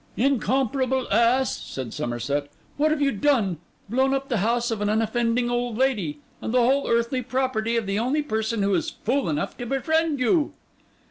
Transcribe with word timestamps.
'Incomparable 0.17 1.07
ass!' 1.11 1.55
said 1.61 1.93
Somerset, 1.93 2.49
'what 2.75 2.89
have 2.89 3.03
you 3.03 3.11
done? 3.11 3.57
Blown 3.87 4.15
up 4.15 4.29
the 4.29 4.37
house 4.37 4.71
of 4.71 4.81
an 4.81 4.89
unoffending 4.89 5.47
old 5.47 5.77
lady, 5.77 6.17
and 6.41 6.51
the 6.51 6.59
whole 6.65 6.87
earthly 6.89 7.21
property 7.21 7.77
of 7.77 7.85
the 7.85 7.99
only 7.99 8.23
person 8.23 8.63
who 8.63 8.73
is 8.73 8.89
fool 9.03 9.29
enough 9.29 9.55
to 9.59 9.65
befriend 9.67 10.19
you! 10.19 10.53